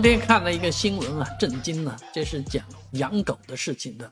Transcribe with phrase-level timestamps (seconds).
[0.00, 4.10] 昨天看了一个新闻啊，震惊了，这是讲养狗的事情的。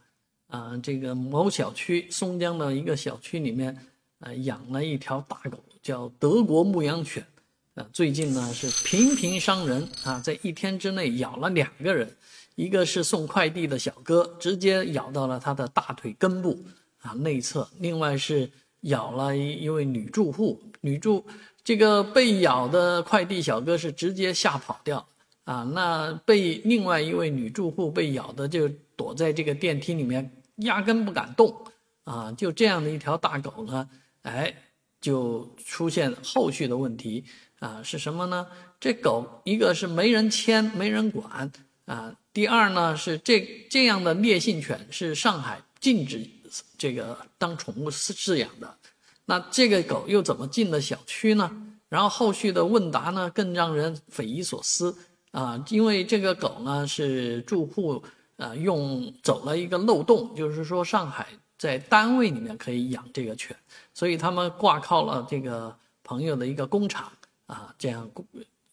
[0.49, 3.75] 啊，这个某小区松江的一个小区里面，
[4.19, 7.27] 呃，养了一条大狗，叫德国牧羊犬。
[7.73, 12.15] 啊，最近呢是频频伤人啊，在一天之内咬了两个人，
[12.55, 16.63] 一个是送快递的小哥，直接咬到了他的大腿根部
[17.01, 18.51] 啊内侧；另外是
[18.83, 21.25] 咬了一一位女住户，女住
[21.65, 25.09] 这个被咬的快递小哥是直接吓跑掉。
[25.49, 31.65] 啊，那被另外一位女住户被咬的就躲在这个电梯里面，压根不敢动。
[32.05, 33.89] 啊，就这样的一条大狗呢，
[34.23, 34.55] 哎，
[35.01, 37.25] 就出现后续的问题。
[37.61, 38.47] 啊，是什么呢？
[38.79, 41.51] 这狗一个是没人牵，没人管。
[41.87, 46.29] 啊，第二呢是这这样的烈性犬是上海禁止
[46.77, 48.77] 这个当宠物饲饲养的。
[49.25, 51.51] 那这个狗又怎么进了小区呢？
[51.89, 54.95] 然后后续的问答呢，更让人匪夷所思。
[55.31, 58.03] 啊，因为这个狗呢是住户
[58.39, 63.55] 啊用走了一个漏洞，就是说上海在单位里面可以养这个犬，
[63.93, 67.13] 所以他们挂靠了这个朋友的一个工厂
[67.47, 68.11] 啊，这样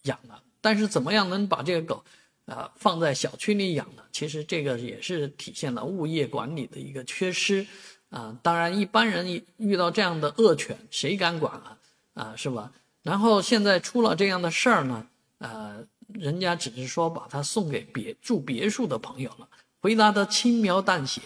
[0.03, 0.41] 养了。
[0.61, 2.01] 但是怎么样能把这个狗
[2.45, 4.03] 啊放在小区里养呢？
[4.13, 7.67] 其实这个也是体现了物业管理的一个缺失
[8.09, 8.35] 啊。
[8.41, 11.77] 当然一般人遇到这样的恶犬，谁敢管啊？
[12.13, 12.71] 啊，是吧？
[13.03, 15.05] 然后现在出了这样的事儿呢，
[15.39, 15.85] 呃。
[16.19, 19.47] 人家只是说把它送给别住别墅的朋友了，
[19.81, 21.21] 回答的轻描淡写，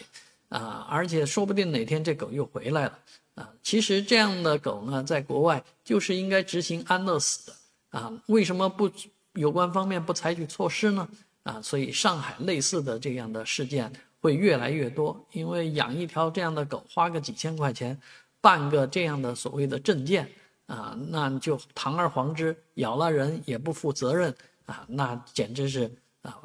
[0.49, 2.99] 啊，而且说不定哪天这狗又回来了，
[3.35, 7.55] 啊，其实这样的狗呢，在国外就是应该执行安乐死的，
[7.99, 8.91] 啊，为什么不
[9.33, 11.07] 有关方面不采取措施呢？
[11.43, 17.97] 啊，所以上海类似的这样的事件会越来越多，因为养一条这样的狗花个几千块钱，
[18.41, 20.29] 办个这样的所谓的证件，
[20.65, 24.35] 啊，那就堂而皇之咬了人也不负责任。
[24.69, 26.39] 啊，那简直是啊！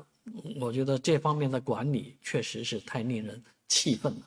[0.58, 4.22] 我觉得这方面的管理确实是太令人气愤了。